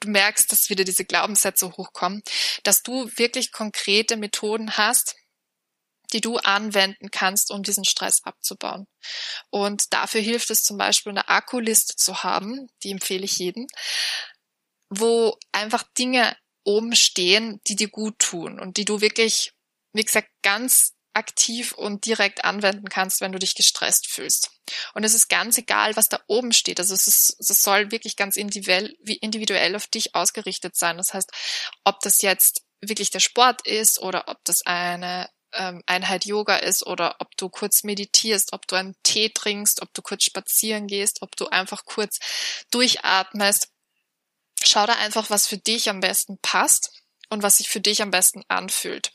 du 0.00 0.10
merkst, 0.10 0.50
dass 0.52 0.68
wieder 0.68 0.84
diese 0.84 1.04
Glaubenssätze 1.04 1.70
hochkommen, 1.76 2.22
dass 2.64 2.82
du 2.82 3.10
wirklich 3.16 3.52
konkrete 3.52 4.16
Methoden 4.16 4.76
hast, 4.76 5.16
die 6.12 6.20
du 6.20 6.36
anwenden 6.36 7.10
kannst, 7.10 7.50
um 7.50 7.62
diesen 7.62 7.84
Stress 7.84 8.22
abzubauen. 8.24 8.86
Und 9.50 9.94
dafür 9.94 10.20
hilft 10.20 10.50
es 10.50 10.62
zum 10.62 10.76
Beispiel, 10.76 11.10
eine 11.10 11.28
Akkuliste 11.28 11.96
zu 11.96 12.22
haben, 12.22 12.68
die 12.82 12.90
empfehle 12.90 13.24
ich 13.24 13.38
jedem, 13.38 13.66
wo 14.90 15.38
einfach 15.52 15.84
Dinge 15.96 16.36
oben 16.64 16.94
stehen, 16.94 17.60
die 17.66 17.76
dir 17.76 17.88
gut 17.88 18.18
tun 18.18 18.60
und 18.60 18.76
die 18.76 18.84
du 18.84 19.00
wirklich 19.00 19.52
wie 19.92 20.04
gesagt, 20.04 20.28
ganz 20.42 20.94
aktiv 21.14 21.72
und 21.72 22.06
direkt 22.06 22.44
anwenden 22.44 22.88
kannst, 22.88 23.20
wenn 23.20 23.32
du 23.32 23.38
dich 23.38 23.54
gestresst 23.54 24.06
fühlst. 24.08 24.50
Und 24.94 25.04
es 25.04 25.12
ist 25.12 25.28
ganz 25.28 25.58
egal, 25.58 25.94
was 25.94 26.08
da 26.08 26.20
oben 26.26 26.52
steht. 26.52 26.80
Also 26.80 26.94
es, 26.94 27.06
ist, 27.06 27.36
es 27.38 27.62
soll 27.62 27.90
wirklich 27.90 28.16
ganz 28.16 28.36
individuell, 28.36 29.76
auf 29.76 29.86
dich 29.88 30.14
ausgerichtet 30.14 30.74
sein. 30.74 30.96
Das 30.96 31.12
heißt, 31.12 31.30
ob 31.84 32.00
das 32.00 32.22
jetzt 32.22 32.62
wirklich 32.80 33.10
der 33.10 33.20
Sport 33.20 33.66
ist 33.66 34.00
oder 34.00 34.28
ob 34.28 34.42
das 34.44 34.64
eine 34.64 35.28
ähm, 35.52 35.82
Einheit 35.84 36.24
Yoga 36.24 36.56
ist 36.56 36.86
oder 36.86 37.16
ob 37.18 37.36
du 37.36 37.50
kurz 37.50 37.84
meditierst, 37.84 38.54
ob 38.54 38.66
du 38.66 38.76
einen 38.76 38.96
Tee 39.02 39.28
trinkst, 39.28 39.82
ob 39.82 39.92
du 39.92 40.00
kurz 40.00 40.24
spazieren 40.24 40.86
gehst, 40.86 41.20
ob 41.20 41.36
du 41.36 41.48
einfach 41.48 41.84
kurz 41.84 42.18
durchatmest. 42.70 43.68
Schau 44.64 44.86
da 44.86 44.94
einfach, 44.94 45.30
was 45.30 45.46
für 45.46 45.58
dich 45.58 45.88
am 45.88 46.00
besten 46.00 46.38
passt 46.40 47.02
und 47.30 47.42
was 47.42 47.58
sich 47.58 47.68
für 47.68 47.80
dich 47.80 48.02
am 48.02 48.10
besten 48.10 48.44
anfühlt. 48.48 49.12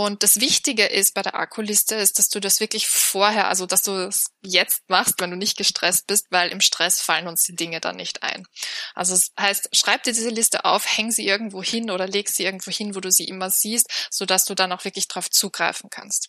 Und 0.00 0.22
das 0.22 0.38
Wichtige 0.38 0.86
ist 0.86 1.14
bei 1.14 1.22
der 1.22 1.34
Akkuliste 1.34 1.96
ist, 1.96 2.20
dass 2.20 2.28
du 2.28 2.38
das 2.38 2.60
wirklich 2.60 2.86
vorher, 2.86 3.48
also 3.48 3.66
dass 3.66 3.82
du 3.82 4.06
es 4.06 4.26
jetzt 4.42 4.88
machst, 4.88 5.14
wenn 5.18 5.32
du 5.32 5.36
nicht 5.36 5.58
gestresst 5.58 6.06
bist, 6.06 6.26
weil 6.30 6.50
im 6.50 6.60
Stress 6.60 7.00
fallen 7.00 7.26
uns 7.26 7.42
die 7.42 7.56
Dinge 7.56 7.80
dann 7.80 7.96
nicht 7.96 8.22
ein. 8.22 8.46
Also 8.94 9.14
das 9.14 9.32
heißt, 9.40 9.70
schreib 9.72 10.04
dir 10.04 10.12
diese 10.12 10.30
Liste 10.30 10.64
auf, 10.64 10.86
häng 10.86 11.10
sie 11.10 11.26
irgendwo 11.26 11.64
hin 11.64 11.90
oder 11.90 12.06
leg 12.06 12.28
sie 12.28 12.44
irgendwo 12.44 12.70
hin, 12.70 12.94
wo 12.94 13.00
du 13.00 13.10
sie 13.10 13.24
immer 13.24 13.50
siehst, 13.50 13.90
so 14.08 14.24
dass 14.24 14.44
du 14.44 14.54
dann 14.54 14.70
auch 14.70 14.84
wirklich 14.84 15.08
darauf 15.08 15.30
zugreifen 15.30 15.90
kannst. 15.90 16.28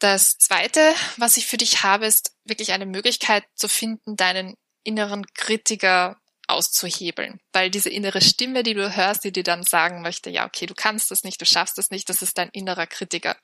Das 0.00 0.36
zweite, 0.36 0.96
was 1.18 1.36
ich 1.36 1.46
für 1.46 1.58
dich 1.58 1.84
habe, 1.84 2.06
ist 2.06 2.32
wirklich 2.42 2.72
eine 2.72 2.86
Möglichkeit 2.86 3.44
zu 3.54 3.68
finden, 3.68 4.16
deinen 4.16 4.56
inneren 4.82 5.24
Kritiker 5.34 6.20
auszuhebeln. 6.52 7.40
Weil 7.52 7.70
diese 7.70 7.90
innere 7.90 8.20
Stimme, 8.20 8.62
die 8.62 8.74
du 8.74 8.94
hörst, 8.94 9.24
die 9.24 9.32
dir 9.32 9.42
dann 9.42 9.62
sagen 9.62 10.02
möchte, 10.02 10.30
ja, 10.30 10.46
okay, 10.46 10.66
du 10.66 10.74
kannst 10.74 11.10
das 11.10 11.24
nicht, 11.24 11.40
du 11.40 11.46
schaffst 11.46 11.78
das 11.78 11.90
nicht, 11.90 12.08
das 12.08 12.22
ist 12.22 12.38
dein 12.38 12.48
innerer 12.50 12.86
Kritiker, 12.86 13.36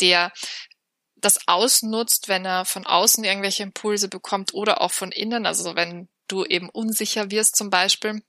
der 0.00 0.32
das 1.16 1.46
ausnutzt, 1.46 2.28
wenn 2.28 2.44
er 2.44 2.64
von 2.64 2.86
außen 2.86 3.24
irgendwelche 3.24 3.62
Impulse 3.62 4.08
bekommt 4.08 4.54
oder 4.54 4.80
auch 4.80 4.92
von 4.92 5.12
innen, 5.12 5.46
also 5.46 5.76
wenn 5.76 6.08
du 6.28 6.44
eben 6.44 6.70
unsicher 6.70 7.30
wirst 7.30 7.56
zum 7.56 7.70
Beispiel 7.70 8.22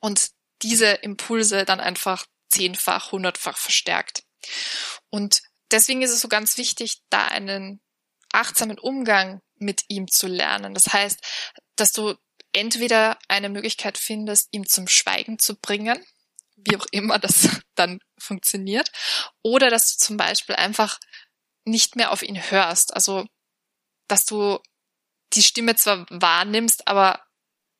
und 0.00 0.30
diese 0.62 0.86
Impulse 0.86 1.64
dann 1.64 1.80
einfach 1.80 2.26
zehnfach, 2.48 3.12
hundertfach 3.12 3.58
verstärkt. 3.58 4.22
Und 5.10 5.42
deswegen 5.70 6.02
ist 6.02 6.12
es 6.12 6.20
so 6.20 6.28
ganz 6.28 6.56
wichtig, 6.58 7.02
da 7.10 7.26
einen 7.26 7.80
achtsamen 8.32 8.78
Umgang 8.78 9.40
mit 9.56 9.84
ihm 9.88 10.08
zu 10.08 10.26
lernen. 10.26 10.74
Das 10.74 10.92
heißt, 10.92 11.20
dass 11.76 11.92
du 11.92 12.14
entweder 12.56 13.18
eine 13.28 13.50
Möglichkeit 13.50 13.98
findest, 13.98 14.48
ihm 14.50 14.66
zum 14.66 14.88
Schweigen 14.88 15.38
zu 15.38 15.56
bringen, 15.56 16.02
wie 16.56 16.76
auch 16.76 16.86
immer 16.90 17.18
das 17.18 17.48
dann 17.74 18.00
funktioniert, 18.18 18.90
oder 19.42 19.68
dass 19.68 19.92
du 19.94 20.04
zum 20.04 20.16
Beispiel 20.16 20.56
einfach 20.56 20.98
nicht 21.64 21.96
mehr 21.96 22.12
auf 22.12 22.22
ihn 22.22 22.50
hörst. 22.50 22.94
Also, 22.94 23.26
dass 24.08 24.24
du 24.24 24.58
die 25.34 25.42
Stimme 25.42 25.76
zwar 25.76 26.06
wahrnimmst, 26.08 26.88
aber 26.88 27.22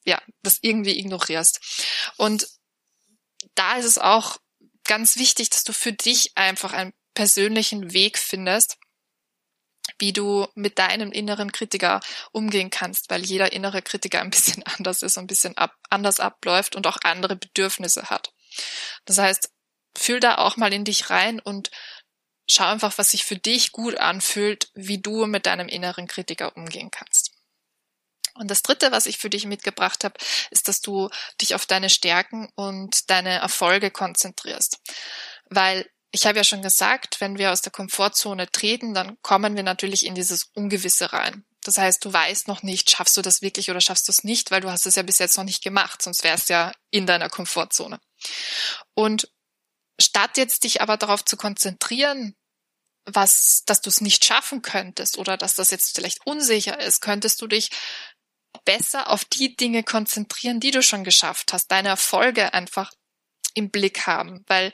ja, 0.04 0.20
das 0.42 0.58
irgendwie 0.60 0.98
ignorierst. 0.98 2.12
Und 2.16 2.46
da 3.54 3.76
ist 3.76 3.86
es 3.86 3.98
auch 3.98 4.36
ganz 4.84 5.16
wichtig, 5.16 5.50
dass 5.50 5.64
du 5.64 5.72
für 5.72 5.92
dich 5.92 6.36
einfach 6.36 6.72
einen 6.72 6.92
persönlichen 7.14 7.92
Weg 7.92 8.18
findest, 8.18 8.76
wie 9.98 10.12
du 10.12 10.46
mit 10.54 10.78
deinem 10.78 11.12
inneren 11.12 11.52
Kritiker 11.52 12.00
umgehen 12.32 12.70
kannst, 12.70 13.10
weil 13.10 13.24
jeder 13.24 13.52
innere 13.52 13.82
Kritiker 13.82 14.20
ein 14.20 14.30
bisschen 14.30 14.62
anders 14.78 15.02
ist 15.02 15.16
und 15.16 15.24
ein 15.24 15.28
bisschen 15.28 15.56
ab, 15.56 15.74
anders 15.90 16.20
abläuft 16.20 16.76
und 16.76 16.86
auch 16.86 16.98
andere 17.02 17.36
Bedürfnisse 17.36 18.10
hat. 18.10 18.32
Das 19.04 19.18
heißt, 19.18 19.50
fühl 19.96 20.20
da 20.20 20.38
auch 20.38 20.56
mal 20.56 20.72
in 20.72 20.84
dich 20.84 21.10
rein 21.10 21.40
und 21.40 21.70
schau 22.46 22.64
einfach, 22.64 22.96
was 22.98 23.10
sich 23.10 23.24
für 23.24 23.36
dich 23.36 23.72
gut 23.72 23.96
anfühlt, 23.96 24.70
wie 24.74 25.00
du 25.00 25.26
mit 25.26 25.46
deinem 25.46 25.68
inneren 25.68 26.06
Kritiker 26.06 26.56
umgehen 26.56 26.90
kannst. 26.90 27.32
Und 28.34 28.50
das 28.50 28.62
Dritte, 28.62 28.92
was 28.92 29.06
ich 29.06 29.18
für 29.18 29.30
dich 29.30 29.46
mitgebracht 29.46 30.04
habe, 30.04 30.14
ist, 30.50 30.68
dass 30.68 30.80
du 30.80 31.08
dich 31.40 31.54
auf 31.54 31.64
deine 31.64 31.88
Stärken 31.88 32.50
und 32.54 33.10
deine 33.10 33.38
Erfolge 33.38 33.90
konzentrierst. 33.90 34.78
Weil 35.48 35.88
ich 36.12 36.26
habe 36.26 36.38
ja 36.38 36.44
schon 36.44 36.62
gesagt, 36.62 37.20
wenn 37.20 37.38
wir 37.38 37.52
aus 37.52 37.60
der 37.60 37.72
Komfortzone 37.72 38.50
treten, 38.50 38.94
dann 38.94 39.16
kommen 39.22 39.56
wir 39.56 39.62
natürlich 39.62 40.06
in 40.06 40.14
dieses 40.14 40.50
Ungewisse 40.54 41.12
rein. 41.12 41.44
Das 41.62 41.78
heißt, 41.78 42.04
du 42.04 42.12
weißt 42.12 42.46
noch 42.48 42.62
nicht, 42.62 42.90
schaffst 42.90 43.16
du 43.16 43.22
das 43.22 43.42
wirklich 43.42 43.70
oder 43.70 43.80
schaffst 43.80 44.06
du 44.06 44.12
es 44.12 44.22
nicht, 44.22 44.50
weil 44.50 44.60
du 44.60 44.70
hast 44.70 44.86
es 44.86 44.94
ja 44.94 45.02
bis 45.02 45.18
jetzt 45.18 45.36
noch 45.36 45.44
nicht 45.44 45.64
gemacht, 45.64 46.00
sonst 46.00 46.22
wärst 46.22 46.48
ja 46.48 46.72
in 46.90 47.06
deiner 47.06 47.28
Komfortzone. 47.28 47.98
Und 48.94 49.28
statt 50.00 50.36
jetzt 50.36 50.64
dich 50.64 50.80
aber 50.80 50.96
darauf 50.96 51.24
zu 51.24 51.36
konzentrieren, 51.36 52.36
was, 53.04 53.62
dass 53.66 53.80
du 53.80 53.88
es 53.88 54.00
nicht 54.00 54.24
schaffen 54.24 54.62
könntest 54.62 55.18
oder 55.18 55.36
dass 55.36 55.54
das 55.54 55.70
jetzt 55.70 55.94
vielleicht 55.94 56.26
unsicher 56.26 56.78
ist, 56.78 57.00
könntest 57.00 57.40
du 57.40 57.46
dich 57.46 57.70
besser 58.64 59.10
auf 59.10 59.24
die 59.24 59.56
Dinge 59.56 59.82
konzentrieren, 59.82 60.60
die 60.60 60.70
du 60.70 60.82
schon 60.82 61.04
geschafft 61.04 61.52
hast, 61.52 61.70
deine 61.70 61.88
Erfolge 61.88 62.54
einfach 62.54 62.92
im 63.54 63.70
Blick 63.70 64.06
haben, 64.06 64.44
weil 64.46 64.72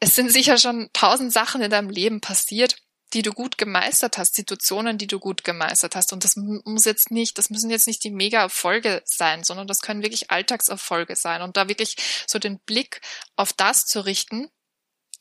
es 0.00 0.14
sind 0.14 0.30
sicher 0.30 0.58
schon 0.58 0.90
tausend 0.92 1.32
Sachen 1.32 1.62
in 1.62 1.70
deinem 1.70 1.90
Leben 1.90 2.20
passiert, 2.20 2.76
die 3.14 3.22
du 3.22 3.32
gut 3.32 3.58
gemeistert 3.58 4.18
hast, 4.18 4.34
Situationen, 4.34 4.98
die 4.98 5.06
du 5.06 5.20
gut 5.20 5.44
gemeistert 5.44 5.94
hast. 5.94 6.12
Und 6.12 6.24
das 6.24 6.36
muss 6.36 6.84
jetzt 6.84 7.10
nicht, 7.10 7.38
das 7.38 7.48
müssen 7.48 7.70
jetzt 7.70 7.86
nicht 7.86 8.02
die 8.02 8.10
Mega-Erfolge 8.10 9.02
sein, 9.04 9.44
sondern 9.44 9.68
das 9.68 9.80
können 9.80 10.02
wirklich 10.02 10.30
Alltagserfolge 10.30 11.14
sein. 11.14 11.42
Und 11.42 11.56
da 11.56 11.68
wirklich 11.68 11.96
so 12.26 12.38
den 12.38 12.58
Blick 12.60 13.00
auf 13.36 13.52
das 13.52 13.86
zu 13.86 14.04
richten 14.04 14.50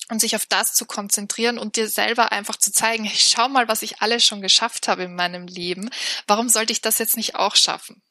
und 0.10 0.20
sich 0.20 0.36
auf 0.36 0.46
das 0.48 0.74
zu 0.74 0.86
konzentrieren 0.86 1.60
und 1.60 1.76
dir 1.76 1.88
selber 1.88 2.32
einfach 2.32 2.58
zu 2.58 2.72
zeigen, 2.72 3.04
hey, 3.04 3.18
schau 3.18 3.48
mal, 3.48 3.68
was 3.68 3.84
ich 3.84 4.02
alles 4.02 4.26
schon 4.26 4.42
geschafft 4.42 4.88
habe 4.88 5.04
in 5.04 5.16
meinem 5.16 5.48
Leben. 5.48 5.90
Warum 6.28 6.50
sollte 6.50 6.74
ich 6.74 6.82
das 6.82 6.98
jetzt 6.98 7.16
nicht 7.16 7.36
auch 7.36 7.56
schaffen? 7.56 8.02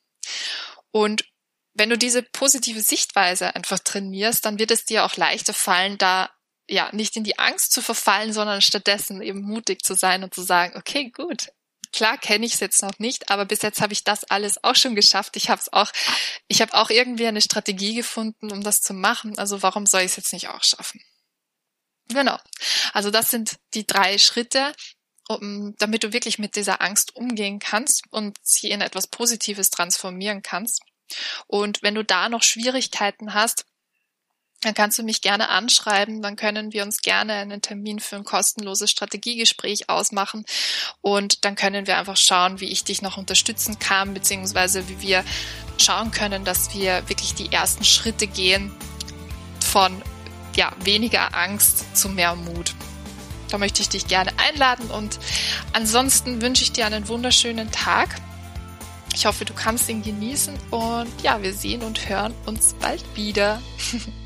Und 0.92 1.24
wenn 1.74 1.90
du 1.90 1.98
diese 1.98 2.22
positive 2.22 2.82
Sichtweise 2.82 3.54
einfach 3.56 3.78
trainierst, 3.78 4.44
dann 4.44 4.58
wird 4.58 4.70
es 4.70 4.84
dir 4.84 5.04
auch 5.04 5.16
leichter 5.16 5.54
fallen, 5.54 5.98
da 5.98 6.30
ja, 6.72 6.90
nicht 6.92 7.16
in 7.16 7.24
die 7.24 7.38
Angst 7.38 7.72
zu 7.72 7.82
verfallen, 7.82 8.32
sondern 8.32 8.62
stattdessen 8.62 9.20
eben 9.22 9.42
mutig 9.42 9.82
zu 9.82 9.94
sein 9.94 10.24
und 10.24 10.34
zu 10.34 10.42
sagen, 10.42 10.76
okay, 10.76 11.10
gut, 11.10 11.48
Klar 11.92 12.16
kenne 12.16 12.46
ich 12.46 12.54
es 12.54 12.60
jetzt 12.60 12.82
noch 12.82 12.98
nicht, 12.98 13.30
aber 13.30 13.44
bis 13.44 13.60
jetzt 13.60 13.82
habe 13.82 13.92
ich 13.92 14.02
das 14.02 14.24
alles 14.24 14.64
auch 14.64 14.74
schon 14.74 14.94
geschafft. 14.94 15.36
Ich 15.36 15.50
habe 15.50 15.60
es 15.60 15.70
auch, 15.74 15.92
ich 16.48 16.62
habe 16.62 16.72
auch 16.72 16.88
irgendwie 16.88 17.26
eine 17.26 17.42
Strategie 17.42 17.94
gefunden, 17.94 18.50
um 18.50 18.62
das 18.62 18.80
zu 18.80 18.94
machen. 18.94 19.38
Also 19.38 19.62
warum 19.62 19.84
soll 19.84 20.00
ich 20.00 20.12
es 20.12 20.16
jetzt 20.16 20.32
nicht 20.32 20.48
auch 20.48 20.64
schaffen? 20.64 21.02
Genau. 22.08 22.38
Also 22.94 23.10
das 23.10 23.30
sind 23.30 23.56
die 23.74 23.86
drei 23.86 24.16
Schritte, 24.16 24.72
um, 25.28 25.74
damit 25.78 26.02
du 26.02 26.14
wirklich 26.14 26.38
mit 26.38 26.56
dieser 26.56 26.80
Angst 26.80 27.14
umgehen 27.14 27.58
kannst 27.58 28.04
und 28.10 28.38
sie 28.42 28.70
in 28.70 28.80
etwas 28.80 29.06
Positives 29.06 29.68
transformieren 29.68 30.40
kannst. 30.42 30.80
Und 31.46 31.82
wenn 31.82 31.94
du 31.94 32.04
da 32.04 32.30
noch 32.30 32.42
Schwierigkeiten 32.42 33.34
hast, 33.34 33.66
dann 34.62 34.74
kannst 34.74 34.98
du 34.98 35.02
mich 35.02 35.20
gerne 35.20 35.48
anschreiben, 35.48 36.22
dann 36.22 36.36
können 36.36 36.72
wir 36.72 36.84
uns 36.84 37.02
gerne 37.02 37.34
einen 37.34 37.60
Termin 37.60 37.98
für 37.98 38.16
ein 38.16 38.24
kostenloses 38.24 38.90
Strategiegespräch 38.90 39.90
ausmachen 39.90 40.44
und 41.00 41.44
dann 41.44 41.56
können 41.56 41.86
wir 41.86 41.98
einfach 41.98 42.16
schauen, 42.16 42.60
wie 42.60 42.70
ich 42.70 42.84
dich 42.84 43.02
noch 43.02 43.18
unterstützen 43.18 43.78
kann, 43.78 44.14
beziehungsweise 44.14 44.88
wie 44.88 45.00
wir 45.00 45.24
schauen 45.78 46.12
können, 46.12 46.44
dass 46.44 46.74
wir 46.74 47.08
wirklich 47.08 47.34
die 47.34 47.52
ersten 47.52 47.84
Schritte 47.84 48.26
gehen 48.26 48.72
von 49.60 50.00
ja, 50.54 50.72
weniger 50.84 51.34
Angst 51.34 51.96
zu 51.96 52.08
mehr 52.08 52.36
Mut. 52.36 52.74
Da 53.50 53.58
möchte 53.58 53.82
ich 53.82 53.88
dich 53.88 54.06
gerne 54.06 54.30
einladen 54.38 54.90
und 54.90 55.18
ansonsten 55.72 56.40
wünsche 56.40 56.62
ich 56.62 56.72
dir 56.72 56.86
einen 56.86 57.08
wunderschönen 57.08 57.70
Tag. 57.70 58.20
Ich 59.14 59.26
hoffe, 59.26 59.44
du 59.44 59.52
kannst 59.52 59.88
ihn 59.88 60.02
genießen 60.02 60.54
und 60.70 61.10
ja, 61.22 61.42
wir 61.42 61.52
sehen 61.52 61.82
und 61.82 62.08
hören 62.08 62.34
uns 62.46 62.74
bald 62.74 63.04
wieder. 63.14 63.60